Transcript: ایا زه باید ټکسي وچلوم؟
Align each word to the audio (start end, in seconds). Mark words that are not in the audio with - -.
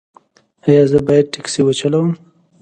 ایا 0.67 0.83
زه 0.91 0.99
باید 1.07 1.25
ټکسي 1.33 1.61
وچلوم؟ 1.63 2.09